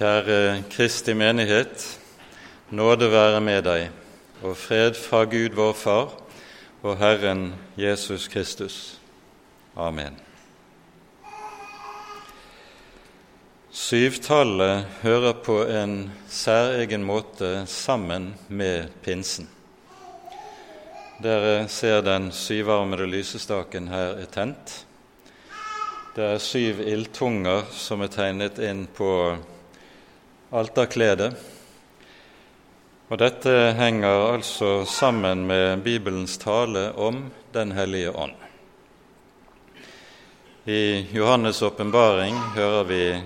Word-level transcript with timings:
Kjære 0.00 0.62
Kristi 0.72 1.12
menighet. 1.12 1.82
Nåde 2.72 3.10
være 3.12 3.40
med 3.44 3.66
deg, 3.66 3.90
og 4.40 4.54
fred 4.56 4.96
fra 4.96 5.26
Gud 5.28 5.52
vår 5.52 5.74
Far 5.76 6.14
og 6.80 6.94
Herren 6.96 7.50
Jesus 7.76 8.24
Kristus. 8.32 8.96
Amen. 9.76 10.16
Syvtallet 13.70 14.88
hører 15.02 15.36
på 15.44 15.58
en 15.68 16.08
særegen 16.32 17.04
måte 17.04 17.66
sammen 17.68 18.32
med 18.48 18.88
pinsen. 19.04 19.52
Dere 21.20 21.68
ser 21.68 22.00
den 22.00 22.32
syvarmede 22.32 23.04
lysestaken 23.04 23.92
her 23.92 24.16
er 24.24 24.32
tent. 24.32 24.78
Det 26.16 26.24
er 26.24 26.40
syv 26.40 26.80
ildtunger 26.88 27.68
som 27.68 28.00
er 28.00 28.16
tegnet 28.16 28.64
inn 28.64 28.86
på 28.88 29.12
alterkledet. 30.50 31.34
Og 33.10 33.18
dette 33.18 33.52
henger 33.78 34.26
altså 34.34 34.84
sammen 34.86 35.46
med 35.46 35.82
Bibelens 35.82 36.38
tale 36.38 36.92
om 36.94 37.30
Den 37.52 37.72
hellige 37.72 38.10
ånd. 38.10 38.34
I 40.64 41.06
Johannes' 41.12 41.62
åpenbaring 41.64 42.36
hører 42.54 42.84
vi 42.84 43.22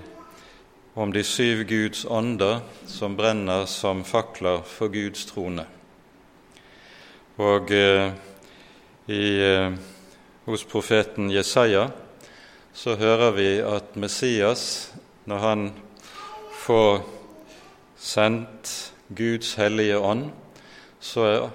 om 0.94 1.12
de 1.12 1.24
syv 1.24 1.64
Guds 1.68 2.04
ånder 2.08 2.60
som 2.86 3.16
brenner 3.16 3.66
som 3.66 4.04
fakler 4.04 4.62
for 4.64 4.88
Guds 4.88 5.26
trone. 5.26 5.66
Og 7.36 7.70
eh, 7.74 8.12
i, 9.06 9.24
eh, 9.42 9.74
hos 10.46 10.64
profeten 10.64 11.28
Jesaja 11.30 11.88
så 12.72 12.96
hører 12.96 13.34
vi 13.36 13.48
at 13.60 13.96
Messias, 13.96 14.92
når 15.26 15.38
han 15.38 15.72
får 16.64 17.02
sendt 18.04 18.92
Guds 19.16 19.54
hellige 19.56 19.98
ånd, 19.98 20.28
så 21.00 21.24
er 21.28 21.46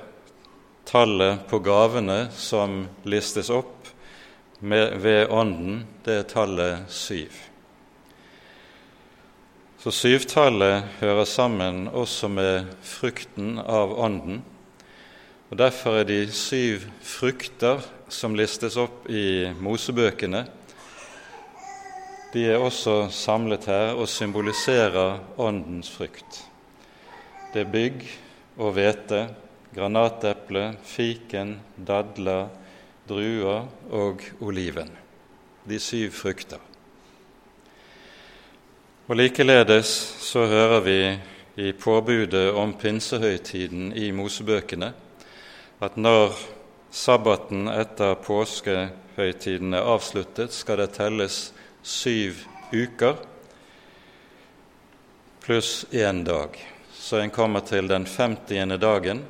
tallet 0.90 1.46
på 1.50 1.60
gavene 1.62 2.24
som 2.34 2.88
listes 3.06 3.52
opp 3.54 3.90
med, 4.60 4.98
ved 5.04 5.30
Ånden, 5.30 5.84
det 6.06 6.16
er 6.24 6.28
tallet 6.30 6.90
syv. 6.92 7.36
Så 9.80 9.94
syvtallet 9.96 10.90
hører 11.00 11.28
sammen 11.30 11.86
også 11.88 12.28
med 12.28 12.68
frukten 12.84 13.60
av 13.62 13.94
Ånden. 13.96 14.42
og 15.50 15.58
Derfor 15.58 16.02
er 16.02 16.10
de 16.10 16.26
syv 16.36 16.90
frukter 17.02 17.86
som 18.10 18.36
listes 18.36 18.76
opp 18.78 19.08
i 19.08 19.54
Mosebøkene, 19.62 20.44
de 22.34 22.46
er 22.46 22.62
også 22.62 23.08
samlet 23.10 23.66
her 23.66 23.96
og 23.98 24.08
symboliserer 24.08 25.20
Åndens 25.38 25.90
frukt. 25.90 26.44
Det 27.54 27.64
er 27.64 27.72
bygg 27.72 28.04
og 28.58 28.76
hvete, 28.76 29.24
granateple, 29.74 30.76
fiken, 30.86 31.56
dadler, 31.88 32.52
druer 33.10 33.66
og 33.90 34.22
oliven. 34.42 34.92
De 35.66 35.80
syv 35.82 36.12
frukter. 36.14 36.62
Og 39.10 39.18
Likeledes 39.18 39.90
så 40.22 40.46
hører 40.46 40.80
vi 40.86 41.00
i 41.60 41.72
påbudet 41.74 42.52
om 42.54 42.76
pinsehøytiden 42.78 43.90
i 43.98 44.12
Mosebøkene 44.14 44.94
at 45.82 45.98
når 45.98 46.36
sabbaten 46.92 47.68
etter 47.72 48.14
påskehøytiden 48.22 49.74
er 49.74 49.88
avsluttet, 49.96 50.54
skal 50.54 50.84
det 50.84 50.92
telles 50.98 51.40
syv 51.90 52.46
uker 52.72 53.18
pluss 55.50 55.86
én 55.92 56.24
dag. 56.24 56.50
Så 56.94 57.18
en 57.18 57.30
kommer 57.30 57.60
til 57.66 57.88
den 57.90 58.06
femtiende 58.06 58.78
dagen. 58.78 59.24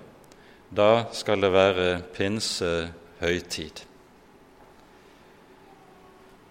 Da 0.70 1.06
skal 1.16 1.40
det 1.40 1.52
være 1.54 1.86
pinsehøytid. 2.16 3.86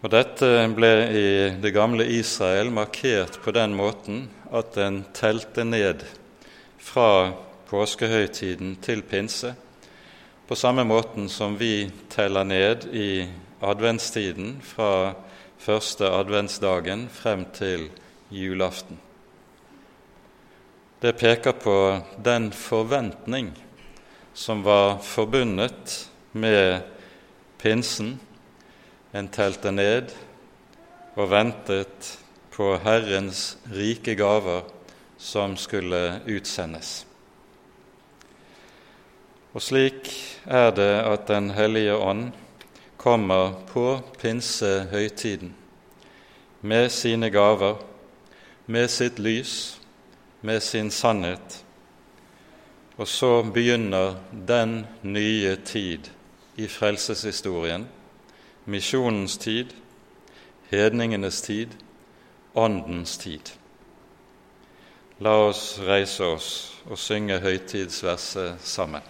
Og 0.00 0.08
Dette 0.14 0.48
ble 0.72 0.92
i 1.10 1.28
det 1.60 1.74
gamle 1.76 2.06
Israel 2.16 2.72
markert 2.72 3.36
på 3.44 3.52
den 3.52 3.76
måten 3.76 4.24
at 4.54 4.78
en 4.80 5.02
telte 5.12 5.66
ned 5.68 6.06
fra 6.80 7.34
påskehøytiden 7.68 8.78
til 8.80 9.02
pinse, 9.02 9.52
på 10.48 10.56
samme 10.56 10.86
måten 10.88 11.28
som 11.28 11.58
vi 11.60 11.90
teller 12.08 12.48
ned 12.48 12.88
i 12.94 13.26
adventstiden 13.60 14.62
fra 14.64 15.12
første 15.58 16.08
adventsdagen 16.10 17.08
frem 17.12 17.44
til 17.54 17.88
julaften. 18.30 18.98
Det 21.02 21.14
peker 21.18 21.52
på 21.52 21.76
den 22.24 22.50
forventning 22.52 23.52
som 24.34 24.62
var 24.62 24.98
forbundet 25.02 26.08
med 26.32 26.80
pinsen. 27.58 28.16
En 29.12 29.28
telte 29.28 29.70
ned 29.72 30.10
og 31.18 31.30
ventet 31.30 32.18
på 32.54 32.72
Herrens 32.82 33.56
rike 33.70 34.14
gaver 34.18 34.66
som 35.18 35.56
skulle 35.58 36.20
utsendes. 36.26 37.04
Og 39.54 39.62
slik 39.64 40.10
er 40.46 40.70
det 40.74 40.92
at 41.02 41.26
Den 41.28 41.50
hellige 41.50 41.96
ånd 41.96 42.32
kommer 42.98 43.52
på 43.66 44.00
pinsehøytiden 44.18 45.54
med 46.60 46.88
sine 46.88 47.30
gaver, 47.30 47.76
med 48.66 48.88
sitt 48.88 49.18
lys, 49.18 49.80
med 50.42 50.60
sin 50.60 50.90
sannhet. 50.90 51.64
Og 52.96 53.08
så 53.08 53.42
begynner 53.42 54.14
den 54.48 54.86
nye 55.02 55.56
tid 55.64 56.10
i 56.56 56.66
frelseshistorien, 56.66 57.88
misjonens 58.64 59.38
tid, 59.38 59.66
hedningenes 60.70 61.42
tid, 61.42 61.68
åndens 62.54 63.18
tid. 63.18 63.54
La 65.18 65.30
oss 65.30 65.80
reise 65.82 66.24
oss 66.24 66.50
og 66.90 66.98
synge 66.98 67.38
høytidsverset 67.38 68.58
sammen. 68.62 69.02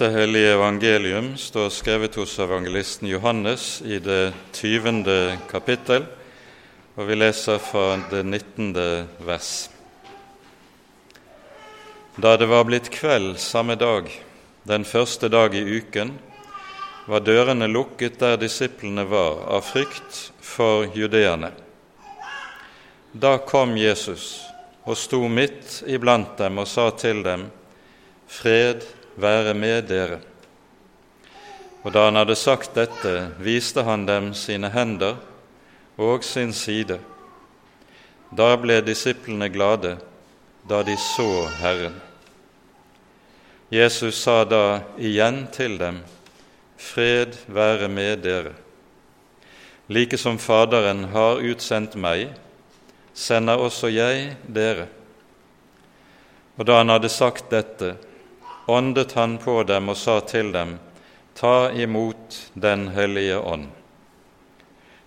Dette 0.00 0.16
hellige 0.16 0.54
evangelium 0.54 1.26
står 1.36 1.66
skrevet 1.68 2.14
hos 2.16 2.38
evangelisten 2.40 3.08
Johannes 3.08 3.82
i 3.84 3.98
det 4.00 4.32
tyvende 4.56 5.34
kapittel, 5.50 6.06
og 6.96 7.04
vi 7.04 7.18
leser 7.18 7.58
fra 7.60 7.98
det 8.08 8.22
nittende 8.24 8.84
vers. 9.28 9.68
Da 12.16 12.32
det 12.40 12.48
var 12.48 12.64
blitt 12.64 12.88
kveld 12.94 13.36
samme 13.44 13.76
dag, 13.76 14.08
den 14.64 14.86
første 14.88 15.28
dag 15.28 15.52
i 15.52 15.60
uken, 15.68 16.14
var 17.04 17.20
dørene 17.20 17.68
lukket 17.68 18.16
der 18.22 18.40
disiplene 18.40 19.04
var, 19.04 19.42
av 19.52 19.66
frykt 19.68 20.30
for 20.40 20.88
judeerne. 20.96 21.50
Da 23.12 23.34
kom 23.44 23.76
Jesus 23.76 24.30
og 24.86 24.96
sto 24.96 25.20
midt 25.28 25.82
iblant 25.84 26.40
dem 26.40 26.64
og 26.64 26.72
sa 26.72 26.88
til 26.96 27.20
dem, 27.28 27.50
Fred 28.30 28.88
være 29.16 29.54
med 29.54 29.88
dere. 29.88 30.20
Og 31.82 31.92
da 31.92 32.04
han 32.08 32.18
hadde 32.20 32.36
sagt 32.36 32.74
dette, 32.76 33.30
viste 33.40 33.82
han 33.86 34.04
dem 34.06 34.34
sine 34.36 34.68
hender 34.70 35.16
og 35.96 36.24
sin 36.24 36.52
side. 36.52 36.98
Da 38.30 38.52
ble 38.60 38.80
disiplene 38.84 39.48
glade 39.50 39.96
da 40.68 40.82
de 40.86 40.96
så 41.00 41.48
Herren. 41.60 41.96
Jesus 43.70 44.18
sa 44.22 44.44
da 44.44 44.82
igjen 44.98 45.46
til 45.54 45.78
dem, 45.78 46.02
Fred 46.80 47.36
være 47.46 47.88
med 47.88 48.22
dere. 48.24 48.52
Like 49.88 50.18
som 50.18 50.38
Faderen 50.38 51.04
har 51.12 51.42
utsendt 51.42 51.96
meg, 51.98 52.30
sender 53.14 53.60
også 53.60 53.90
jeg 53.90 54.36
dere. 54.46 54.86
Og 56.58 56.66
da 56.66 56.80
han 56.80 56.92
hadde 56.92 57.10
sagt 57.12 57.50
dette, 57.50 57.94
åndet 58.70 59.12
han 59.18 59.36
på 59.38 59.62
dem 59.68 59.90
og 59.92 59.98
sa 59.98 60.20
til 60.20 60.52
dem, 60.54 60.78
Ta 61.34 61.70
imot 61.72 62.50
Den 62.54 62.88
hellige 62.94 63.38
ånd. 63.38 63.68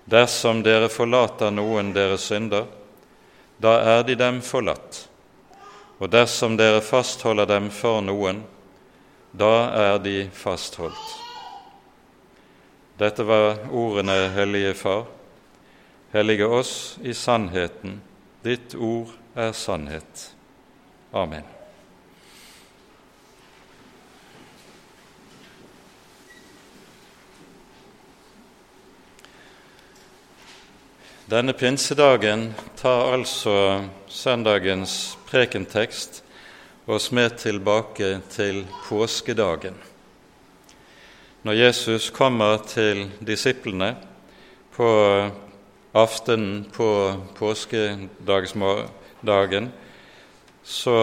Dersom 0.06 0.64
dere 0.64 0.90
forlater 0.90 1.52
noen 1.52 1.92
deres 1.96 2.28
synder, 2.28 2.66
da 3.58 3.78
er 3.98 4.04
de 4.08 4.16
dem 4.20 4.42
forlatt. 4.44 5.04
Og 6.00 6.10
dersom 6.12 6.58
dere 6.60 6.82
fastholder 6.84 7.48
dem 7.48 7.70
for 7.72 8.02
noen, 8.04 8.42
da 9.32 9.54
er 9.86 10.00
de 10.04 10.18
fastholdt. 10.34 11.20
Dette 13.00 13.24
var 13.24 13.64
ordene, 13.72 14.30
Hellige 14.36 14.74
Far. 14.74 15.06
Hellige 16.12 16.46
oss 16.46 17.00
i 17.02 17.14
sannheten. 17.14 18.02
Ditt 18.44 18.76
ord 18.76 19.16
er 19.36 19.52
sannhet. 19.52 20.30
Amen. 21.12 21.63
Denne 31.24 31.54
pinsedagen 31.56 32.50
tar 32.76 33.14
altså 33.14 33.54
søndagens 34.12 35.16
prekentekst 35.30 36.18
oss 36.84 37.06
med 37.16 37.38
tilbake 37.40 38.18
til 38.28 38.66
påskedagen. 38.90 39.78
Når 41.48 41.56
Jesus 41.56 42.10
kommer 42.12 42.60
til 42.68 43.06
disiplene 43.24 43.94
på 44.76 44.90
aftenen 45.96 46.66
på 46.76 46.90
påskedagen, 47.40 49.72
så 50.64 51.00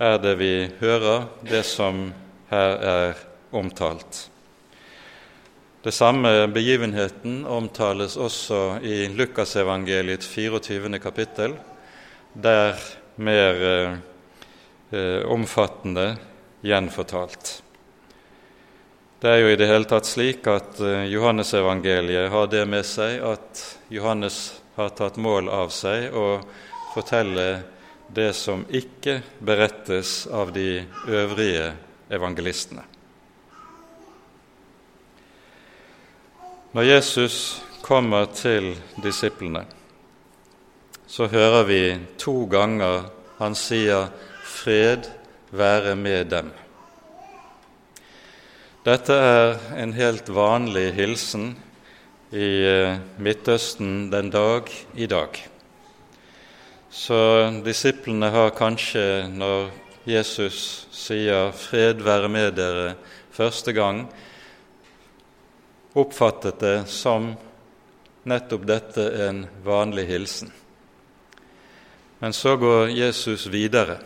er 0.00 0.18
det 0.26 0.34
vi 0.42 0.52
hører, 0.82 1.30
det 1.46 1.62
som 1.70 2.08
her 2.50 2.76
er 2.82 3.14
omtalt. 3.54 4.26
Det 5.82 5.92
samme 5.92 6.48
begivenheten 6.52 7.46
omtales 7.46 8.16
også 8.20 8.78
i 8.84 9.08
Lukasevangeliets 9.08 10.28
24. 10.28 10.98
kapittel, 11.00 11.54
der 12.32 12.76
mer 13.16 13.62
eh, 13.64 13.94
eh, 14.90 15.24
omfattende 15.24 16.18
gjenfortalt. 16.60 17.62
Det 19.24 19.32
er 19.32 19.40
jo 19.40 19.48
i 19.48 19.56
det 19.56 19.70
hele 19.72 19.88
tatt 19.88 20.04
slik 20.04 20.44
at 20.52 20.84
eh, 20.84 21.08
Johannesevangeliet 21.14 22.28
har 22.28 22.52
det 22.52 22.66
med 22.68 22.84
seg 22.84 23.24
at 23.24 23.64
Johannes 23.88 24.60
har 24.76 24.92
tatt 25.00 25.16
mål 25.16 25.48
av 25.48 25.72
seg 25.72 26.12
å 26.12 26.42
fortelle 26.92 27.50
det 28.12 28.34
som 28.36 28.68
ikke 28.68 29.22
berettes 29.40 30.26
av 30.28 30.52
de 30.52 30.82
øvrige 31.08 31.72
evangelistene. 32.12 32.89
Når 36.70 36.82
Jesus 36.86 37.62
kommer 37.82 38.28
til 38.30 38.76
disiplene, 39.02 39.64
så 41.10 41.26
hører 41.26 41.64
vi 41.66 41.80
to 42.14 42.44
ganger 42.46 43.08
han 43.40 43.56
sier 43.58 44.12
'fred 44.46 45.08
være 45.50 45.96
med 45.96 46.30
dem'. 46.30 46.52
Dette 48.86 49.12
er 49.12 49.58
en 49.82 49.92
helt 49.92 50.30
vanlig 50.30 50.94
hilsen 50.94 51.58
i 52.30 52.50
eh, 52.62 52.98
Midtøsten 53.18 54.12
den 54.12 54.30
dag 54.30 54.70
i 54.94 55.06
dag. 55.06 55.42
Så 56.90 57.50
disiplene 57.64 58.30
har 58.30 58.50
kanskje, 58.50 59.26
når 59.26 59.70
Jesus 60.06 60.86
sier 60.92 61.50
'fred 61.50 61.94
være 61.94 62.28
med 62.28 62.52
dere' 62.52 62.94
første 63.32 63.72
gang, 63.72 64.06
oppfattet 65.92 66.58
det 66.58 66.76
som 66.86 67.32
nettopp 68.22 68.66
dette 68.66 69.06
en 69.26 69.46
vanlig 69.64 70.06
hilsen. 70.06 70.50
Men 72.18 72.32
så 72.32 72.56
går 72.56 72.88
Jesus 72.88 73.46
videre. 73.46 73.96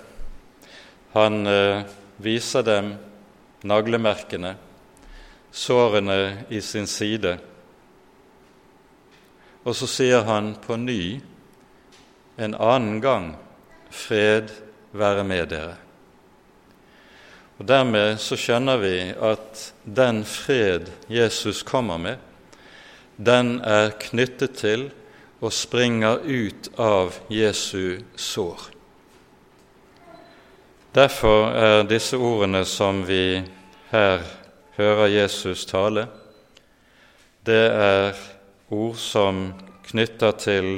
Han 1.12 1.46
eh, 1.46 1.82
viser 2.16 2.62
dem 2.62 2.94
naglemerkene, 3.62 4.54
sårene 5.50 6.44
i 6.48 6.60
sin 6.60 6.86
side. 6.86 7.36
Og 9.64 9.76
så 9.76 9.88
sier 9.90 10.26
han 10.28 10.54
på 10.62 10.76
ny 10.76 11.20
en 12.36 12.54
annen 12.54 13.00
gang 13.02 13.32
fred 13.90 14.50
være 14.94 15.24
med 15.26 15.48
dere. 15.54 15.76
Og 17.58 17.66
Dermed 17.68 18.18
så 18.18 18.36
skjønner 18.38 18.80
vi 18.82 18.96
at 19.14 19.68
den 19.84 20.24
fred 20.26 20.90
Jesus 21.08 21.62
kommer 21.62 21.98
med, 21.98 22.16
den 23.16 23.60
er 23.62 23.92
knyttet 24.02 24.56
til 24.58 24.88
og 25.38 25.52
springer 25.54 26.24
ut 26.24 26.70
av 26.80 27.14
Jesu 27.30 28.00
sår. 28.16 28.70
Derfor 30.94 31.52
er 31.58 31.86
disse 31.90 32.18
ordene 32.18 32.64
som 32.66 33.02
vi 33.06 33.42
her 33.90 34.26
hører 34.76 35.12
Jesus 35.12 35.66
tale, 35.66 36.08
det 37.46 37.64
er 37.70 38.18
ord 38.72 38.98
som 38.98 39.46
knytter 39.84 40.34
til 40.40 40.70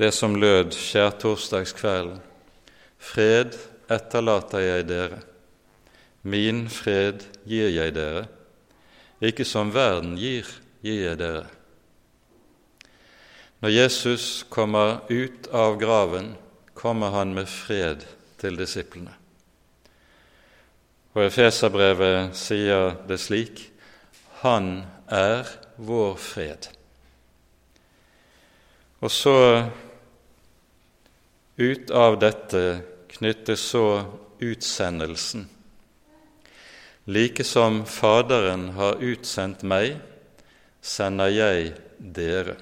det 0.00 0.10
som 0.16 0.34
lød 0.40 0.72
skjærtorsdagskvelden. 0.74 2.18
Fred 3.00 3.56
etterlater 3.92 4.64
jeg 4.64 4.88
dere. 4.88 5.20
Min 6.22 6.66
fred 6.68 7.24
gir 7.48 7.70
jeg 7.72 7.94
dere, 7.96 8.26
ikke 9.24 9.44
som 9.48 9.72
verden 9.72 10.18
gir, 10.20 10.48
gir 10.84 11.00
jeg 11.06 11.18
dere. 11.20 11.46
Når 13.60 13.72
Jesus 13.72 14.26
kommer 14.48 15.00
ut 15.08 15.48
av 15.52 15.78
graven, 15.80 16.34
kommer 16.74 17.12
han 17.12 17.34
med 17.36 17.48
fred 17.48 18.04
til 18.40 18.56
disiplene. 18.56 19.12
Og 21.12 21.26
Efeserbrevet 21.26 22.36
sier 22.38 22.94
det 23.08 23.18
slik 23.20 23.66
Han 24.40 24.86
er 25.10 25.48
vår 25.76 26.14
fred. 26.16 26.70
Og 29.00 29.12
så 29.12 29.36
ut 31.60 31.90
av 31.92 32.16
dette 32.20 32.62
knyttes 33.16 33.64
så 33.72 33.86
utsendelsen 34.40 35.48
Like 37.10 37.44
som 37.44 37.80
Faderen 37.90 38.68
har 38.76 39.00
utsendt 39.02 39.64
meg, 39.66 39.96
sender 40.78 41.32
jeg 41.34 41.72
dere. 41.98 42.52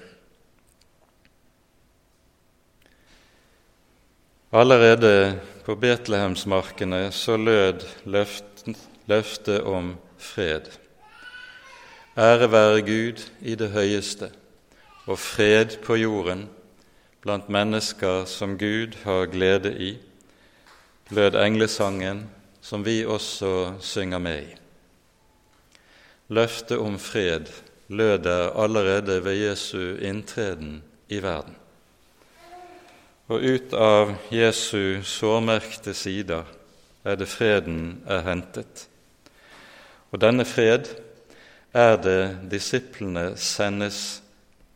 Allerede 4.49 5.37
på 5.67 5.75
Betlehemsmarkene 5.77 7.11
så 7.13 7.35
lød 7.37 7.85
løftet 8.09 9.61
om 9.69 9.91
fred. 10.17 10.71
Ære 12.17 12.49
være 12.49 12.81
Gud 12.89 13.21
i 13.45 13.53
det 13.53 13.69
høyeste, 13.77 14.31
og 15.05 15.21
fred 15.21 15.77
på 15.85 15.99
jorden 16.01 16.47
blant 17.21 17.53
mennesker 17.53 18.25
som 18.25 18.57
Gud 18.57 18.97
har 19.05 19.29
glede 19.29 19.75
i, 19.77 19.93
lød 21.13 21.37
englesangen 21.37 22.25
som 22.61 22.83
vi 22.83 23.05
også 23.05 23.79
synger 23.81 24.19
med 24.19 24.43
i. 24.43 24.55
Løftet 26.29 26.77
om 26.77 26.99
fred 26.99 27.49
lød 27.89 28.17
der 28.23 28.51
allerede 28.53 29.23
ved 29.25 29.35
Jesu 29.49 29.97
inntreden 29.97 30.83
i 31.09 31.21
verden. 31.23 31.55
Og 33.29 33.41
ut 33.41 33.73
av 33.73 34.15
Jesu 34.33 35.01
sårmerkte 35.05 35.93
sider 35.93 36.45
er 37.05 37.17
det 37.17 37.29
freden 37.29 38.01
er 38.09 38.23
hentet. 38.25 38.87
Og 40.11 40.21
denne 40.21 40.45
fred 40.45 40.89
er 41.73 41.97
det 42.01 42.49
disiplene 42.51 43.35
sendes 43.37 44.21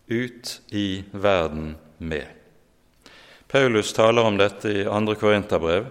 ut 0.09 0.59
i 0.69 1.03
verden 1.11 1.75
med. 1.97 2.25
Paulus 3.49 3.93
taler 3.93 4.25
om 4.25 4.37
dette 4.37 4.69
i 4.69 4.83
2. 4.85 5.15
Korinterbrev, 5.21 5.89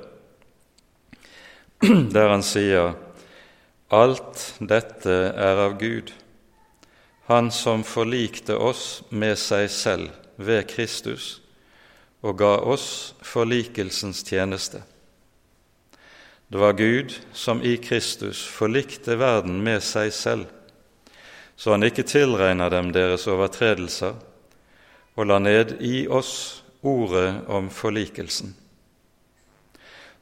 der 2.15 2.29
han 2.31 2.45
sier 2.47 2.93
alt 3.93 4.43
dette 4.61 5.15
er 5.35 5.67
av 5.67 5.79
Gud, 5.81 6.12
Han 7.31 7.51
som 7.55 7.85
forlikte 7.87 8.57
oss 8.59 9.03
med 9.11 9.39
seg 9.39 9.69
selv 9.71 10.11
ved 10.37 10.67
Kristus 10.69 11.39
og 12.23 12.39
ga 12.39 12.57
oss 12.59 13.15
forlikelsens 13.23 14.25
tjeneste. 14.27 14.83
Det 16.51 16.59
var 16.59 16.77
Gud 16.79 17.15
som 17.33 17.62
i 17.62 17.77
Kristus 17.77 18.43
forlikte 18.47 19.17
verden 19.19 19.62
med 19.65 19.83
seg 19.83 20.12
selv, 20.12 20.47
så 21.57 21.75
han 21.75 21.87
ikke 21.87 22.07
tilregner 22.07 22.71
dem 22.71 22.91
deres 22.93 23.27
overtredelser, 23.31 24.19
og 25.15 25.31
la 25.31 25.39
ned 25.43 25.79
i 25.81 26.05
oss 26.09 26.62
ordet 26.83 27.47
om 27.49 27.71
forlikelsen. 27.71 28.55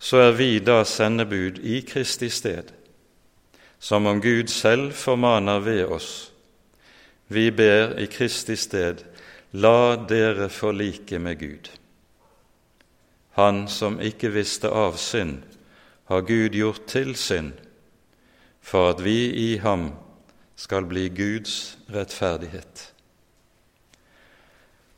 Så 0.00 0.16
er 0.16 0.32
vi 0.32 0.58
da 0.64 0.80
sendebud 0.88 1.58
i 1.60 1.82
Kristi 1.84 2.30
sted, 2.32 2.72
som 3.78 4.06
om 4.06 4.20
Gud 4.20 4.48
selv 4.48 4.94
formaner 4.96 5.60
ved 5.60 5.84
oss. 5.92 6.30
Vi 7.28 7.50
ber 7.50 7.98
i 8.00 8.06
Kristi 8.08 8.56
sted, 8.56 9.04
la 9.52 9.96
dere 10.08 10.48
forlike 10.48 11.18
med 11.18 11.38
Gud. 11.38 11.68
Han 13.36 13.66
som 13.68 14.00
ikke 14.00 14.32
visste 14.32 14.70
av 14.72 14.96
synd, 14.96 15.42
har 16.08 16.24
Gud 16.26 16.56
gjort 16.56 16.88
til 16.90 17.12
synd, 17.14 17.52
for 18.60 18.90
at 18.90 19.04
vi 19.04 19.30
i 19.30 19.50
ham 19.62 19.92
skal 20.56 20.88
bli 20.88 21.08
Guds 21.08 21.76
rettferdighet. 21.92 22.86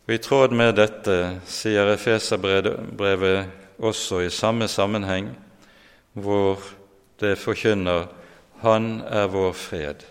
Og 0.07 0.15
I 0.15 0.23
tråd 0.23 0.55
med 0.57 0.79
dette 0.79 1.19
sier 1.47 1.91
Efeserbrevet 1.93 3.62
også 3.83 4.23
i 4.23 4.31
samme 4.31 4.69
sammenheng, 4.69 5.33
hvor 6.13 6.63
det 7.21 7.39
forkynner 7.39 8.07
'Han 8.61 9.01
er 9.01 9.27
vår 9.27 9.53
fred', 9.53 10.05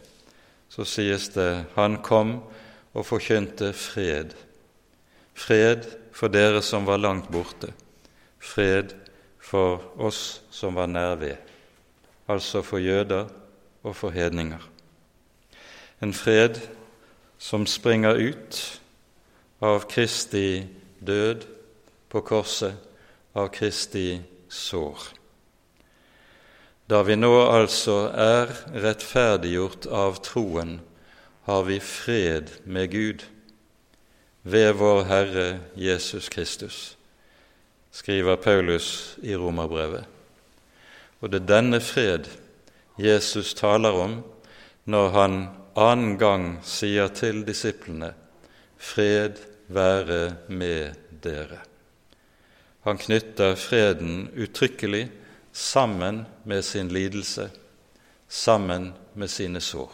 så 0.69 0.83
sies 0.83 1.29
det 1.29 1.65
'Han 1.75 2.01
kom 2.03 2.43
og 2.93 3.05
forkynte 3.05 3.73
fred'. 3.73 4.35
Fred 5.33 5.83
for 6.11 6.27
dere 6.27 6.61
som 6.61 6.85
var 6.85 6.97
langt 6.97 7.31
borte, 7.31 7.73
fred 8.39 8.93
for 9.39 9.81
oss 9.97 10.41
som 10.51 10.75
var 10.75 10.85
nær 10.85 11.15
ved, 11.15 11.35
altså 12.27 12.61
for 12.61 12.77
jøder 12.77 13.27
og 13.83 13.95
for 13.95 14.09
hedninger. 14.09 14.69
En 16.01 16.13
fred 16.13 16.59
som 17.37 17.65
springer 17.65 18.13
ut 18.13 18.81
av 19.61 19.87
Kristi 19.89 20.67
død 21.07 21.45
på 22.09 22.21
korset, 22.21 22.75
av 23.33 23.51
Kristi 23.55 24.21
sår. 24.49 24.97
Da 26.91 27.01
vi 27.07 27.15
nå 27.15 27.31
altså 27.45 28.09
er 28.11 28.51
rettferdiggjort 28.83 29.87
av 29.87 30.19
troen, 30.25 30.79
har 31.47 31.63
vi 31.65 31.79
fred 31.79 32.51
med 32.65 32.91
Gud 32.91 33.23
ved 34.43 34.73
vår 34.77 35.03
Herre 35.07 35.47
Jesus 35.75 36.29
Kristus, 36.29 36.97
skriver 37.91 38.35
Paulus 38.35 39.17
i 39.23 39.35
Romerbrevet. 39.35 40.03
Og 41.21 41.31
det 41.31 41.43
er 41.43 41.49
denne 41.53 41.79
fred 41.81 42.27
Jesus 42.99 43.53
taler 43.57 43.95
om 43.95 44.19
når 44.89 45.09
han 45.15 45.41
annen 45.79 46.17
gang 46.19 46.47
sier 46.65 47.11
til 47.15 47.45
disiplene 47.47 48.11
fred 48.81 49.39
være 49.71 50.23
med 50.49 50.97
dere. 51.23 51.70
Han 52.81 52.97
knytter 52.97 53.55
freden 53.55 54.29
uttrykkelig 54.35 55.09
sammen 55.51 56.25
med 56.43 56.65
sin 56.65 56.89
lidelse, 56.89 57.49
sammen 58.27 58.93
med 59.13 59.29
sine 59.29 59.61
sår. 59.61 59.91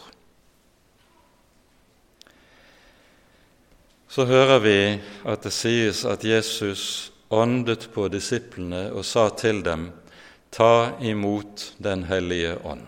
Så 4.07 4.25
hører 4.25 4.59
vi 4.63 4.77
at 5.27 5.43
det 5.43 5.51
sies 5.51 6.05
at 6.07 6.23
Jesus 6.23 7.11
åndet 7.29 7.89
på 7.93 8.07
disiplene 8.07 8.87
og 8.93 9.05
sa 9.05 9.29
til 9.29 9.63
dem:" 9.65 9.91
Ta 10.51 10.95
imot 11.03 11.73
Den 11.77 12.03
hellige 12.07 12.55
ånd. 12.63 12.87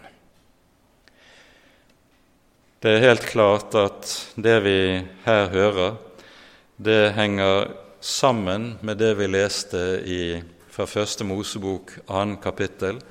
Det 2.79 2.91
er 2.95 3.03
helt 3.03 3.25
klart 3.27 3.75
at 3.75 4.07
det 4.35 4.55
vi 4.63 4.79
her 5.25 5.49
hører, 5.51 5.97
det 6.79 7.13
henger 7.13 7.67
sammen 7.99 8.77
med 8.81 8.97
det 8.97 9.13
vi 9.13 9.27
leste 9.27 9.77
i, 10.05 10.41
fra 10.69 10.85
Første 10.87 11.23
Mosebok, 11.23 11.91
annen 12.07 12.37
kapittel, 12.37 13.01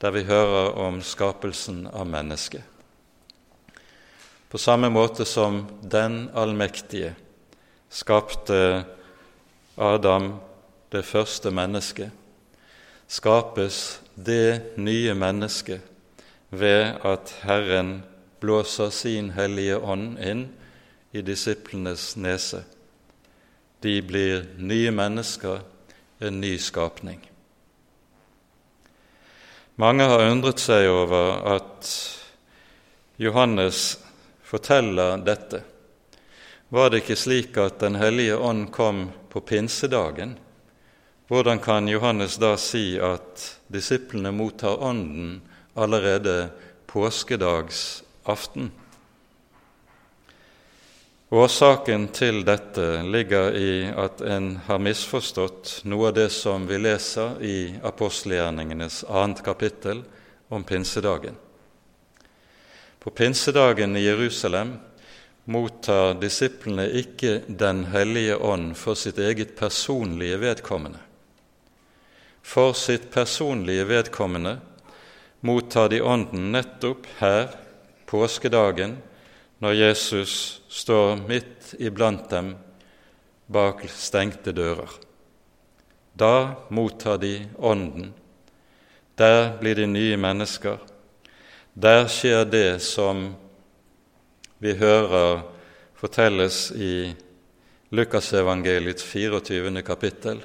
der 0.00 0.10
vi 0.10 0.24
hører 0.26 0.74
om 0.78 1.00
skapelsen 1.02 1.86
av 1.86 2.06
mennesket. 2.06 2.62
På 4.48 4.58
samme 4.58 4.90
måte 4.90 5.24
som 5.24 5.66
Den 5.82 6.30
allmektige 6.34 7.14
skapte 7.90 8.84
Adam, 9.76 10.34
det 10.92 11.04
første 11.04 11.50
mennesket, 11.50 12.10
skapes 13.08 14.00
det 14.14 14.76
nye 14.76 15.14
mennesket 15.14 15.80
ved 16.50 16.96
at 17.04 17.34
Herren 17.42 18.02
blåser 18.40 18.90
sin 18.90 19.30
hellige 19.30 19.78
ånd 19.78 20.18
inn 20.18 20.48
i 21.12 21.22
disiplenes 21.22 22.14
nese 22.16 22.64
de 23.86 24.02
blir 24.02 24.46
nye 24.58 24.90
mennesker, 24.90 25.60
en 26.18 26.40
ny 26.40 26.56
skapning. 26.58 27.20
Mange 29.78 30.08
har 30.10 30.24
undret 30.26 30.58
seg 30.58 30.88
over 30.90 31.44
at 31.52 31.90
Johannes 33.22 33.98
forteller 34.42 35.20
dette. 35.22 35.60
Var 36.74 36.90
det 36.90 37.04
ikke 37.04 37.18
slik 37.20 37.58
at 37.62 37.78
Den 37.84 37.94
hellige 38.00 38.36
ånd 38.36 38.72
kom 38.74 39.12
på 39.30 39.40
pinsedagen? 39.40 40.34
Hvordan 41.30 41.62
kan 41.62 41.88
Johannes 41.88 42.40
da 42.42 42.56
si 42.58 42.98
at 42.98 43.60
disiplene 43.70 44.32
mottar 44.34 44.82
Ånden 44.82 45.42
allerede 45.76 46.48
påskedagsaften? 46.90 48.72
Årsaken 51.36 52.06
til 52.16 52.38
dette 52.48 52.84
ligger 53.04 53.56
i 53.60 53.70
at 53.92 54.22
en 54.24 54.54
har 54.64 54.78
misforstått 54.80 55.82
noe 55.84 56.06
av 56.08 56.14
det 56.16 56.30
som 56.32 56.64
vi 56.64 56.78
leser 56.80 57.34
i 57.44 57.56
apostelgjerningenes 57.84 59.02
annet 59.04 59.42
kapittel 59.44 60.00
om 60.48 60.64
pinsedagen. 60.64 61.36
På 63.02 63.12
pinsedagen 63.12 63.98
i 64.00 64.06
Jerusalem 64.06 64.78
mottar 65.44 66.16
disiplene 66.22 66.88
ikke 67.02 67.42
Den 67.46 67.84
hellige 67.92 68.38
ånd 68.40 68.72
for 68.80 68.96
sitt 68.96 69.18
eget 69.18 69.52
personlige 69.60 70.40
vedkommende. 70.40 71.02
For 72.40 72.72
sitt 72.72 73.10
personlige 73.12 73.84
vedkommende 73.92 74.56
mottar 75.44 75.92
de 75.92 76.00
Ånden 76.00 76.48
nettopp 76.56 77.04
her, 77.20 77.50
påskedagen, 78.06 78.96
når 79.60 79.72
Jesus 79.72 80.62
står 80.76 81.16
midt 81.28 81.74
iblant 81.80 82.28
dem 82.30 82.52
bak 83.46 83.84
stengte 83.88 84.52
dører. 84.52 84.90
Da 86.12 86.56
mottar 86.68 87.18
de 87.22 87.46
Ånden. 87.56 88.12
Der 89.16 89.56
blir 89.60 89.74
de 89.74 89.86
nye 89.86 90.16
mennesker. 90.20 90.78
Der 91.72 92.08
skjer 92.08 92.44
det 92.44 92.82
som 92.84 93.30
vi 94.60 94.74
hører 94.76 95.42
fortelles 95.96 96.70
i 96.72 97.14
Lukasevangeliets 97.92 99.04
24. 99.04 99.82
kapittel, 99.82 100.40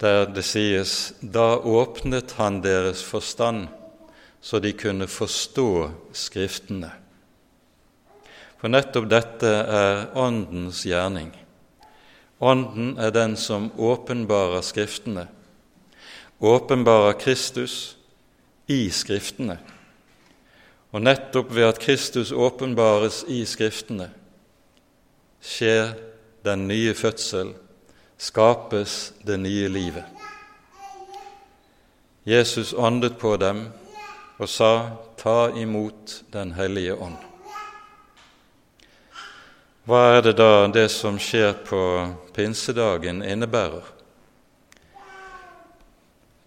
der 0.00 0.26
det 0.30 0.46
sies 0.46 1.12
da 1.20 1.56
åpnet 1.58 2.34
han 2.38 2.62
deres 2.62 3.02
forstand 3.02 3.66
så 4.40 4.58
de 4.62 4.72
kunne 4.72 5.06
forstå 5.10 5.90
Skriftene. 6.14 6.90
For 8.58 8.70
nettopp 8.70 9.06
dette 9.10 9.50
er 9.70 10.08
Åndens 10.18 10.82
gjerning. 10.86 11.30
Ånden 12.38 12.96
er 12.98 13.10
den 13.14 13.36
som 13.38 13.70
åpenbarer 13.78 14.62
Skriftene, 14.62 15.26
åpenbarer 16.38 17.18
Kristus 17.18 17.96
i 18.66 18.90
Skriftene. 18.90 19.58
Og 20.90 21.02
nettopp 21.02 21.50
ved 21.54 21.68
at 21.68 21.80
Kristus 21.82 22.32
åpenbares 22.32 23.24
i 23.28 23.44
Skriftene, 23.46 24.10
skjer 25.42 25.94
den 26.46 26.66
nye 26.70 26.94
fødsel, 26.94 27.52
skapes 28.18 29.12
det 29.26 29.38
nye 29.38 29.68
livet. 29.68 30.04
Jesus 32.26 32.74
åndet 32.74 33.18
på 33.18 33.36
dem 33.36 33.68
og 34.38 34.48
sa, 34.50 34.72
Ta 35.18 35.50
imot 35.50 36.22
Den 36.32 36.52
hellige 36.54 36.94
ånd. 36.94 37.27
Hva 39.88 40.18
er 40.18 40.18
det 40.20 40.34
da 40.36 40.66
det 40.68 40.90
som 40.92 41.16
skjer 41.16 41.54
på 41.64 41.78
pinsedagen, 42.36 43.22
innebærer? 43.24 43.86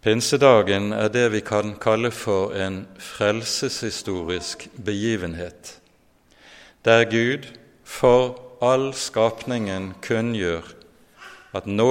Pinsedagen 0.05 0.91
er 0.93 1.09
det 1.09 1.23
vi 1.33 1.39
kan 1.41 1.71
kalle 1.81 2.11
for 2.13 2.53
en 2.53 2.83
frelseshistorisk 3.01 4.67
begivenhet, 4.77 5.71
der 6.85 7.07
Gud 7.09 7.47
for 7.81 8.37
all 8.61 8.91
skapningen 8.93 9.95
kunngjør 10.05 10.69
at 11.57 11.65
nå, 11.65 11.89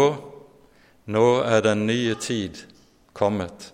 nå 1.11 1.27
er 1.43 1.67
den 1.67 1.83
nye 1.91 2.15
tid 2.15 2.63
kommet. 3.11 3.73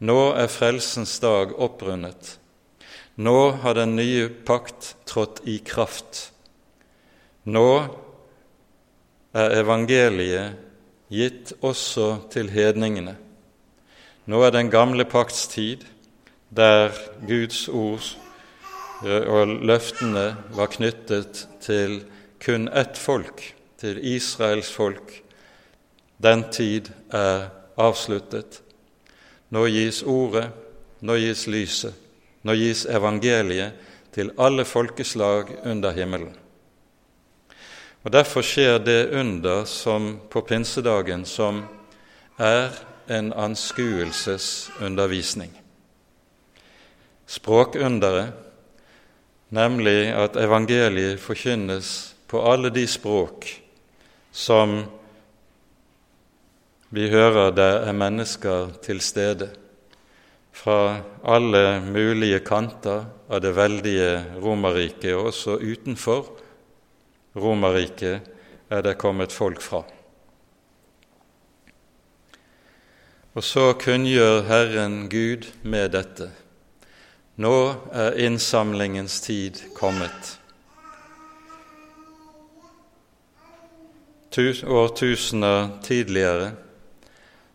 Nå 0.00 0.32
er 0.40 0.48
frelsens 0.48 1.18
dag 1.20 1.52
opprundet. 1.52 2.38
Nå 3.20 3.38
har 3.60 3.76
den 3.76 3.96
nye 4.00 4.32
pakt 4.32 4.94
trådt 5.04 5.44
i 5.44 5.60
kraft. 5.60 6.30
Nå 7.48 7.68
er 9.32 9.54
evangeliet 9.56 10.58
gitt 11.08 11.54
også 11.64 12.08
til 12.32 12.50
hedningene. 12.52 13.14
Nå 14.28 14.42
er 14.44 14.52
den 14.52 14.68
gamle 14.68 15.06
pakts 15.08 15.46
tid, 15.48 15.86
der 16.52 16.92
Guds 17.28 17.68
ord 17.68 18.04
og 19.04 19.52
løftene 19.64 20.24
var 20.56 20.72
knyttet 20.74 21.46
til 21.64 22.02
kun 22.42 22.68
ett 22.68 22.98
folk, 22.98 23.40
til 23.78 24.00
Israels 24.02 24.70
folk. 24.74 25.12
Den 26.18 26.44
tid 26.52 26.90
er 27.14 27.48
avsluttet. 27.78 28.60
Nå 29.54 29.64
gis 29.70 30.02
ordet, 30.02 30.50
nå 31.00 31.16
gis 31.22 31.46
lyset, 31.46 31.94
nå 32.42 32.58
gis 32.58 32.84
evangeliet 32.90 33.78
til 34.12 34.34
alle 34.36 34.66
folkeslag 34.66 35.54
under 35.64 35.94
himmelen. 35.96 36.34
Og 38.04 38.12
Derfor 38.12 38.42
skjer 38.46 38.78
det 38.78 39.10
under 39.10 39.64
som 39.64 40.20
på 40.30 40.40
pinsedagen 40.46 41.24
som 41.26 41.64
er 42.38 42.70
en 43.10 43.32
anskuelsesundervisning. 43.32 45.50
Språkunderet, 47.26 48.32
nemlig 49.50 50.14
at 50.14 50.36
evangeliet 50.36 51.20
forkynnes 51.20 52.14
på 52.28 52.52
alle 52.52 52.70
de 52.70 52.86
språk 52.86 53.62
som 54.32 54.84
vi 56.90 57.10
hører 57.12 57.50
det 57.52 57.72
er 57.88 57.92
mennesker 57.92 58.70
til 58.84 59.00
stede, 59.04 59.50
fra 60.52 61.00
alle 61.22 61.80
mulige 61.84 62.40
kanter 62.40 63.04
av 63.28 63.40
det 63.44 63.56
veldige 63.56 64.24
Romerriket, 64.42 65.14
og 65.14 65.26
også 65.30 65.58
utenfor 65.60 66.26
Romerriket 67.36 68.28
er 68.70 68.82
det 68.82 68.98
kommet 68.98 69.32
folk 69.32 69.60
fra. 69.64 69.82
Og 73.34 73.44
så 73.44 73.72
kunngjør 73.78 74.42
Herren 74.48 75.08
Gud 75.12 75.46
med 75.62 75.92
dette. 75.94 76.30
Nå 77.38 77.54
er 77.94 78.16
innsamlingens 78.18 79.20
tid 79.22 79.60
kommet. 79.76 80.38
Årtusener 84.38 85.70
tidligere 85.82 86.52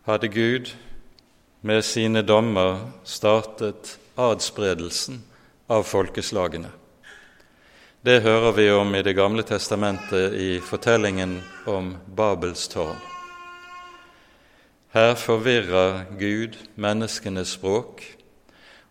hadde 0.04 0.28
Gud 0.28 0.72
med 1.60 1.84
sine 1.84 2.22
dommer 2.22 2.90
startet 3.04 3.94
adspredelsen 4.20 5.22
av 5.68 5.86
folkeslagene. 5.88 6.68
Det 8.04 8.20
hører 8.20 8.52
vi 8.52 8.70
om 8.70 8.94
i 8.94 9.02
Det 9.02 9.14
gamle 9.16 9.42
testamentet 9.48 10.34
i 10.36 10.58
fortellingen 10.60 11.38
om 11.64 11.94
Babels 12.16 12.66
tårn. 12.68 12.98
Her 14.92 15.14
forvirrer 15.16 16.02
Gud 16.20 16.58
menneskenes 16.76 17.54
språk, 17.56 18.04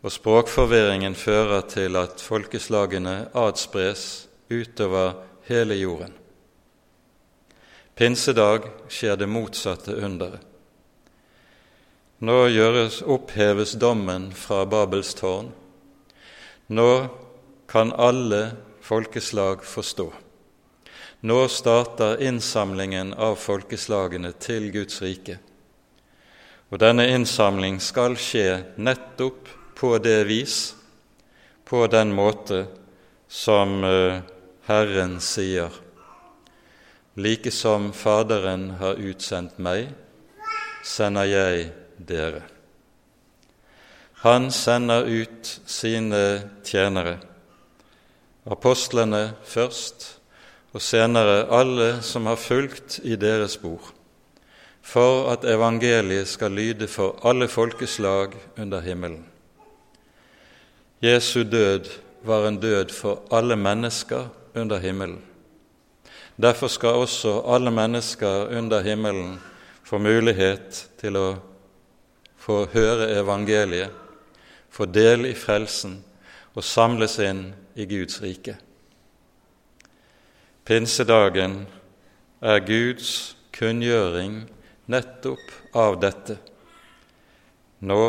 og 0.01 0.15
språkforvirringen 0.15 1.13
fører 1.13 1.61
til 1.69 1.99
at 2.01 2.25
folkeslagene 2.25 3.29
adspres 3.38 4.25
utover 4.49 5.13
hele 5.45 5.77
jorden. 5.77 6.17
Pinsedag 7.93 8.65
skjer 8.89 9.21
det 9.21 9.29
motsatte 9.29 9.93
underet. 9.93 10.41
Nå 12.17 12.41
gjøres, 12.49 13.03
oppheves 13.05 13.77
dommen 13.77 14.31
fra 14.33 14.65
Babels 14.65 15.13
tårn. 15.21 15.53
Nå 16.73 16.91
kan 17.69 17.93
alle 17.93 18.45
folkeslag 18.83 19.63
forstå. 19.63 20.13
Nå 21.23 21.47
starter 21.47 22.21
innsamlingen 22.21 23.13
av 23.13 23.37
folkeslagene 23.39 24.33
til 24.43 24.67
Guds 24.75 24.99
rike. 25.01 25.37
Og 26.67 26.81
denne 26.83 27.05
innsamling 27.13 27.79
skal 27.79 28.17
skje 28.19 28.75
nettopp 28.75 29.47
på 29.79 29.93
det 30.03 30.25
vis, 30.27 30.75
på 31.63 31.85
den 31.87 32.11
måte 32.11 32.65
som 33.31 33.79
eh, 33.87 34.19
Herren 34.67 35.19
sier. 35.23 35.71
Like 37.15 37.55
som 37.55 37.93
Faderen 37.95 38.73
har 38.83 38.99
utsendt 38.99 39.61
meg, 39.63 39.93
sender 40.83 41.29
jeg 41.29 41.69
dere. 41.97 42.43
Han 44.27 44.51
sender 44.51 45.07
ut 45.07 45.59
sine 45.67 46.25
tjenere 46.67 47.21
apostlene 48.45 49.34
først, 49.43 50.19
og 50.73 50.82
senere 50.82 51.45
alle 51.53 52.01
som 52.01 52.25
har 52.25 52.39
fulgt 52.39 52.99
i 53.03 53.15
deres 53.15 53.58
spor, 53.60 53.91
for 54.82 55.29
at 55.32 55.45
evangeliet 55.45 56.27
skal 56.27 56.51
lyde 56.51 56.88
for 56.88 57.19
alle 57.23 57.47
folkeslag 57.47 58.34
under 58.58 58.82
himmelen. 58.82 59.23
Jesu 61.03 61.43
død 61.43 61.89
var 62.23 62.47
en 62.47 62.60
død 62.60 62.89
for 62.95 63.21
alle 63.32 63.56
mennesker 63.56 64.27
under 64.56 64.79
himmelen. 64.79 65.21
Derfor 66.41 66.67
skal 66.67 66.89
også 66.89 67.41
alle 67.47 67.71
mennesker 67.71 68.47
under 68.58 68.82
himmelen 68.82 69.39
få 69.84 69.97
mulighet 69.97 70.88
til 70.99 71.17
å 71.19 71.27
få 72.39 72.63
høre 72.73 73.12
evangeliet, 73.19 73.91
få 74.73 74.86
del 74.89 75.27
i 75.29 75.36
frelsen 75.38 75.99
og 76.53 76.65
samles 76.65 77.17
inn 77.23 77.47
i 77.75 77.85
Guds 77.89 78.19
rike. 78.21 78.55
Pinsedagen 80.63 81.63
er 82.43 82.61
Guds 82.63 83.35
kunngjøring 83.55 84.43
nettopp 84.91 85.75
av 85.75 85.97
dette. 85.99 86.37
Nå 87.83 88.03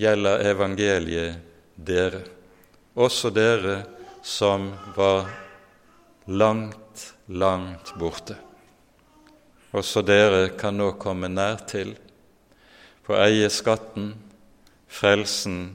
gjelder 0.00 0.46
evangeliet 0.48 1.42
dere, 1.76 2.22
også 2.94 3.30
dere 3.34 3.82
som 4.24 4.70
var 4.96 5.28
langt, 6.26 7.12
langt 7.26 7.92
borte. 8.00 8.38
Også 9.74 10.04
dere 10.06 10.52
kan 10.56 10.78
nå 10.78 10.92
komme 11.02 11.28
nær 11.28 11.64
til, 11.68 11.96
få 13.04 13.18
eie 13.20 13.50
skatten, 13.52 14.14
frelsen 14.88 15.74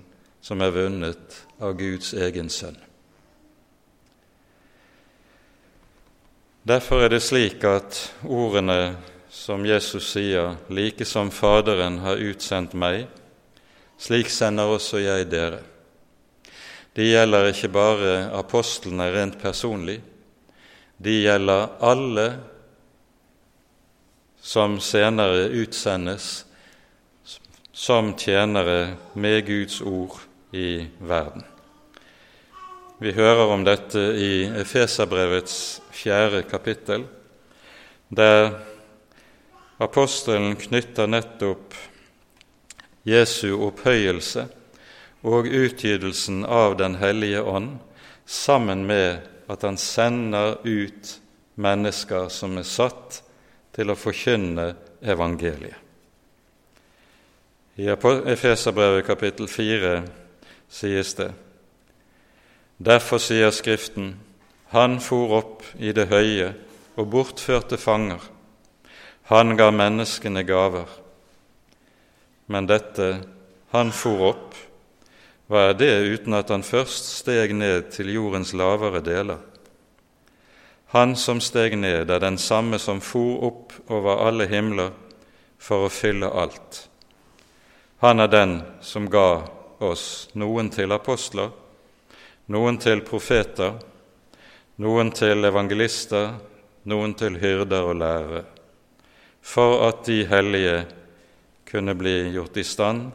som 0.49 0.63
er 0.65 0.71
vunnet 0.73 1.35
av 1.61 1.75
Guds 1.77 2.09
egen 2.17 2.47
sønn. 2.49 2.77
Derfor 6.65 7.03
er 7.05 7.11
det 7.13 7.19
slik 7.21 7.61
at 7.69 7.99
ordene 8.25 8.95
som 9.29 9.61
Jesus 9.65 10.07
sier, 10.09 10.55
like 10.73 11.05
som 11.05 11.29
Faderen 11.29 11.99
har 12.01 12.17
utsendt 12.17 12.73
meg, 12.73 13.05
slik 14.01 14.31
sender 14.33 14.73
også 14.73 15.03
jeg 15.03 15.27
dere. 15.29 15.59
De 16.97 17.05
gjelder 17.05 17.51
ikke 17.51 17.69
bare 17.69 18.13
apostlene 18.33 19.05
rent 19.13 19.37
personlig, 19.43 19.99
de 20.97 21.13
gjelder 21.27 21.75
alle 21.91 22.25
som 24.41 24.79
senere 24.81 25.45
utsendes 25.61 26.31
som 27.71 28.15
tjenere 28.17 28.95
med 29.13 29.45
Guds 29.45 29.77
ord 29.85 30.17
i 30.51 30.87
verden. 30.99 31.43
Vi 32.99 33.11
hører 33.15 33.53
om 33.53 33.63
dette 33.63 34.01
i 34.19 34.43
Efeserbrevets 34.59 35.81
fjerde 35.95 36.43
kapittel, 36.49 37.05
der 38.09 38.57
apostelen 39.79 40.57
knytter 40.59 41.07
nettopp 41.07 41.77
Jesu 43.07 43.53
opphøyelse 43.69 44.49
og 45.23 45.47
utgytelsen 45.47 46.43
av 46.45 46.75
Den 46.77 46.97
hellige 46.99 47.41
ånd 47.41 47.77
sammen 48.25 48.85
med 48.87 49.23
at 49.49 49.63
han 49.63 49.77
sender 49.77 50.57
ut 50.63 51.15
mennesker 51.55 52.29
som 52.29 52.57
er 52.59 52.67
satt 52.67 53.21
til 53.75 53.91
å 53.91 53.97
forkynne 53.97 54.73
evangeliet. 55.01 55.75
I 57.79 57.87
Efeserbrevet 57.87 59.05
kapittel 59.07 59.47
4 59.47 60.01
sies 60.69 61.13
det. 61.17 61.31
Derfor 62.77 63.17
sier 63.17 63.51
Skriften, 63.51 64.19
Han 64.69 64.99
for 65.01 65.31
opp 65.33 65.63
i 65.81 65.91
det 65.91 66.07
høye 66.11 66.53
og 66.95 67.07
bortførte 67.09 67.77
fanger. 67.77 68.21
Han 69.31 69.57
ga 69.57 69.71
menneskene 69.73 70.43
gaver. 70.45 70.85
Men 72.47 72.67
dette 72.69 73.07
han 73.73 73.91
for 73.93 74.21
opp, 74.29 74.55
hva 75.49 75.71
er 75.71 75.77
det 75.77 75.89
uten 76.13 76.37
at 76.37 76.49
han 76.53 76.65
først 76.65 77.09
steg 77.19 77.55
ned 77.57 77.89
til 77.93 78.13
jordens 78.13 78.53
lavere 78.53 79.01
deler? 79.01 79.41
Han 80.93 81.15
som 81.17 81.41
steg 81.41 81.75
ned, 81.77 82.09
er 82.09 82.21
den 82.21 82.37
samme 82.37 82.79
som 82.81 83.01
for 83.01 83.43
opp 83.45 83.73
over 83.89 84.25
alle 84.25 84.45
himler 84.49 84.93
for 85.61 85.85
å 85.85 85.93
fylle 85.93 86.29
alt. 86.29 86.87
Han 88.01 88.21
er 88.21 88.29
den 88.33 88.55
som 88.81 89.09
ga 89.09 89.43
oss 89.79 90.29
noen 90.33 90.69
til 90.73 90.91
apostler, 90.91 91.51
noen 92.49 92.79
til 92.81 93.03
profeter, 93.07 93.77
noen 94.79 95.11
til 95.15 95.45
evangelister, 95.45 96.33
noen 96.89 97.13
til 97.19 97.37
hyrder 97.39 97.89
og 97.91 97.99
lærere, 97.99 98.43
for 99.41 99.87
at 99.87 100.05
de 100.07 100.23
hellige 100.27 100.77
kunne 101.69 101.95
bli 101.95 102.31
gjort 102.33 102.57
i 102.57 102.65
stand 102.65 103.09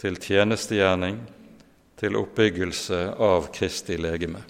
til 0.00 0.18
tjenestegjerning, 0.20 1.18
til 1.96 2.16
oppbyggelse 2.20 2.98
av 3.24 3.48
Kristi 3.56 3.96
legeme. 3.96 4.42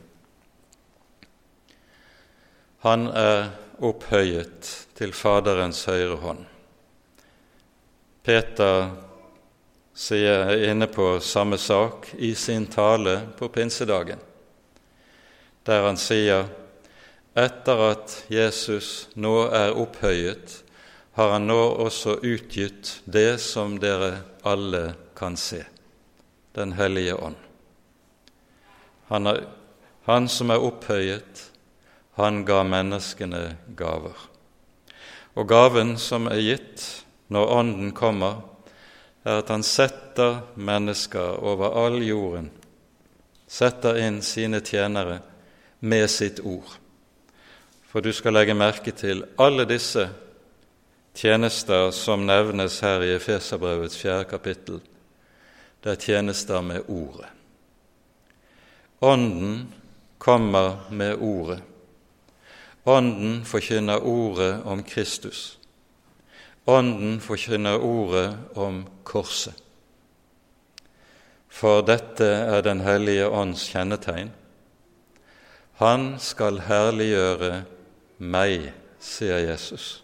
Han 2.83 3.07
er 3.14 3.53
opphøyet 3.87 4.70
til 4.99 5.14
Faderens 5.14 5.85
høyre 5.87 6.18
hånd. 6.22 6.42
Peter 8.27 8.88
sier 9.96 10.52
inne 10.68 10.87
på 10.87 11.20
samme 11.20 11.59
sak 11.59 12.11
i 12.18 12.35
sin 12.35 12.66
tale 12.66 13.20
på 13.38 13.48
pinsedagen, 13.48 14.18
der 15.64 15.87
han 15.88 15.96
sier 15.96 16.44
etter 17.37 17.80
at 17.90 18.12
Jesus 18.32 19.09
nå 19.16 19.48
er 19.48 19.72
opphøyet, 19.76 20.61
har 21.16 21.32
han 21.32 21.48
nå 21.48 21.59
også 21.80 22.18
utgitt 22.28 22.98
det 23.09 23.38
som 23.40 23.78
dere 23.80 24.18
alle 24.44 24.92
kan 25.16 25.37
se, 25.40 25.64
Den 26.52 26.72
hellige 26.72 27.14
ånd. 27.14 27.37
Han, 29.09 29.26
er, 29.26 29.42
han 30.04 30.28
som 30.28 30.50
er 30.50 30.64
opphøyet, 30.64 31.42
han 32.16 32.44
ga 32.48 32.62
menneskene 32.64 33.56
gaver. 33.76 34.16
Og 35.37 35.48
gaven 35.48 35.96
som 36.00 36.28
er 36.32 36.40
gitt 36.40 36.85
når 37.28 37.52
Ånden 37.59 37.92
kommer, 37.92 38.40
er 39.27 39.41
at 39.43 39.51
han 39.51 39.65
setter 39.67 40.39
mennesker 40.55 41.41
over 41.43 41.75
all 41.75 41.99
jorden, 42.07 42.51
setter 43.47 43.99
inn 43.99 44.21
sine 44.23 44.61
tjenere 44.62 45.19
med 45.83 46.07
sitt 46.11 46.39
ord. 46.47 46.77
For 47.91 48.05
du 48.05 48.12
skal 48.15 48.37
legge 48.37 48.55
merke 48.55 48.95
til 48.95 49.25
alle 49.41 49.67
disse 49.67 50.07
tjenester 51.17 51.91
som 51.97 52.27
nevnes 52.29 52.79
her 52.85 53.03
i 53.03 53.15
Efeserbrevets 53.17 53.99
fjerde 53.99 54.29
kapittel. 54.31 54.81
Det 55.83 55.95
er 55.95 56.03
tjenester 56.03 56.62
med 56.62 56.87
Ordet. 56.89 57.31
Ånden 59.01 59.73
kommer 60.19 60.87
med 60.91 61.19
Ordet. 61.21 61.62
Ånden 62.85 63.45
forkynner 63.45 64.05
Ordet 64.07 64.62
om 64.65 64.83
Kristus. 64.83 65.59
Ånden 66.66 67.20
forkynner 67.20 67.79
Ordet 67.79 68.35
om 68.55 68.83
Korset. 69.05 69.55
For 71.48 71.81
dette 71.87 72.26
er 72.26 72.62
Den 72.62 72.81
hellige 72.81 73.29
ånds 73.29 73.68
kjennetegn. 73.70 74.33
Han 75.79 76.16
skal 76.18 76.59
herliggjøre 76.66 77.64
meg, 78.18 78.72
sier 79.00 79.38
Jesus. 79.44 80.02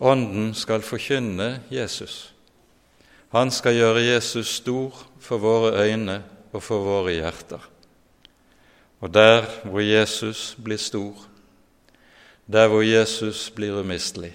Ånden 0.00 0.54
skal 0.54 0.82
forkynne 0.82 1.60
Jesus. 1.70 2.32
Han 3.32 3.50
skal 3.50 3.76
gjøre 3.76 4.02
Jesus 4.02 4.58
stor 4.58 4.96
for 5.20 5.38
våre 5.42 5.84
øyne 5.84 6.22
og 6.52 6.62
for 6.62 6.82
våre 6.84 7.12
hjerter. 7.12 7.62
Og 9.00 9.14
der 9.14 9.46
hvor 9.64 9.80
Jesus 9.80 10.56
blir 10.64 10.78
stor, 10.78 11.16
der 12.46 12.68
hvor 12.68 12.82
Jesus 12.82 13.50
blir 13.50 13.80
umistelig, 13.80 14.34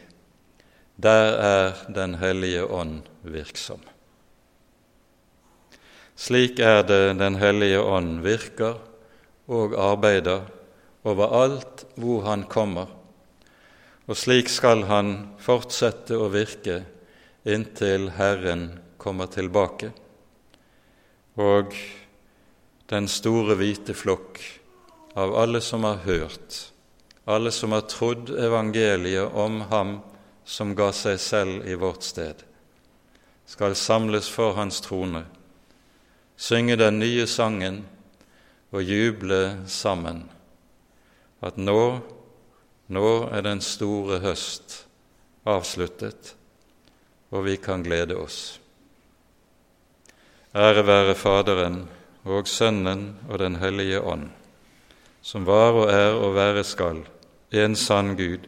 der 0.98 1.38
er 1.38 1.74
Den 1.94 2.16
hellige 2.16 2.66
ånd 2.66 3.02
virksom. 3.22 3.82
Slik 6.18 6.60
er 6.60 6.82
det 6.84 7.20
Den 7.20 7.36
hellige 7.36 7.82
ånd 7.82 8.22
virker 8.26 8.80
og 9.48 9.76
arbeider 9.78 10.48
overalt 11.08 11.86
hvor 11.96 12.26
han 12.26 12.44
kommer, 12.50 12.90
og 14.08 14.18
slik 14.18 14.50
skal 14.50 14.84
han 14.90 15.14
fortsette 15.40 16.18
å 16.18 16.28
virke 16.34 16.82
inntil 17.48 18.10
Herren 18.18 18.72
kommer 18.98 19.30
tilbake, 19.32 19.94
og 21.38 21.72
den 22.90 23.08
store, 23.08 23.56
hvite 23.60 23.94
flokk 23.96 24.42
av 25.16 25.36
alle 25.38 25.62
som 25.62 25.86
har 25.88 26.02
hørt, 26.04 26.60
alle 27.28 27.52
som 27.52 27.76
har 27.76 27.88
trodd 27.92 28.34
evangeliet 28.34 29.36
om 29.38 29.62
ham 29.72 30.00
som 30.48 30.72
ga 30.76 30.94
seg 30.96 31.20
selv 31.20 31.68
i 31.68 31.76
vårt 31.76 32.08
sted, 32.08 32.40
skal 33.46 33.76
samles 33.76 34.30
for 34.32 34.56
hans 34.56 34.80
trone, 34.84 35.26
synge 36.40 36.78
den 36.80 37.02
nye 37.04 37.28
sangen 37.28 37.82
og 38.72 38.84
juble 38.84 39.42
sammen 39.68 40.24
at 41.44 41.58
nå, 41.60 41.82
nå 42.88 43.10
er 43.30 43.44
den 43.46 43.62
store 43.62 44.22
høst 44.24 44.84
avsluttet, 45.48 46.34
og 47.30 47.46
vi 47.46 47.58
kan 47.62 47.84
glede 47.84 48.18
oss. 48.18 48.58
Ære 50.56 50.84
være 50.88 51.16
Faderen 51.16 51.82
og 52.26 52.48
Sønnen 52.48 53.10
og 53.30 53.40
Den 53.40 53.60
hellige 53.62 54.02
ånd, 54.02 54.30
som 55.22 55.46
var 55.46 55.76
og 55.76 55.92
er 55.92 56.16
og 56.16 56.36
være 56.36 56.64
skal, 56.64 57.04
en 57.52 57.76
sann 57.76 58.16
Gud, 58.18 58.48